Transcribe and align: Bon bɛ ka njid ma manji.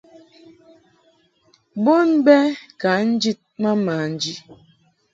Bon 1.83 2.07
bɛ 2.25 2.37
ka 2.79 2.91
njid 3.09 3.39
ma 3.61 3.71
manji. 3.85 4.33